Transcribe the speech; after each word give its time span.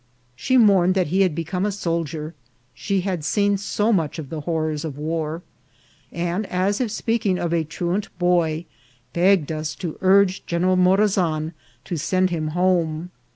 She 0.35 0.57
mourned 0.57 0.95
that 0.95 1.09
he 1.09 1.21
had 1.21 1.35
become 1.35 1.63
a 1.63 1.71
soldier; 1.71 2.33
she 2.73 3.01
had 3.01 3.23
seen 3.23 3.55
so 3.59 3.93
much 3.93 4.17
of 4.17 4.29
the 4.31 4.41
horrors 4.41 4.83
of 4.83 4.97
war; 4.97 5.43
and, 6.11 6.47
as 6.47 6.81
if 6.81 6.89
speaking 6.89 7.37
of 7.37 7.53
a 7.53 7.63
truant 7.63 8.09
boy, 8.17 8.65
begged 9.13 9.51
us 9.51 9.75
to 9.75 9.99
urge 10.01 10.43
General 10.47 10.75
Morazan 10.75 11.53
to 11.85 11.97
send 11.97 12.31
him 12.31 12.47
home. 12.47 13.11